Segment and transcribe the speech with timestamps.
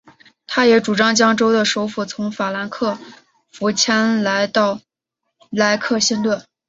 [0.47, 2.97] 他也主张将州的首府从法兰克
[3.51, 4.79] 福迁到
[5.51, 6.43] 莱克星顿。